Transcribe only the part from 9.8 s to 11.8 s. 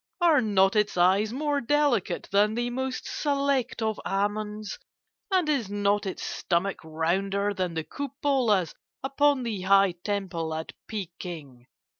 temple at Peking?